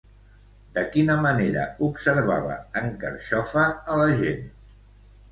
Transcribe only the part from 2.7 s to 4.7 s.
en Carxofa a la gent?